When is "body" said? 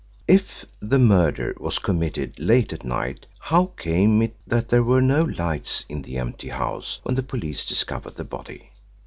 8.23-8.71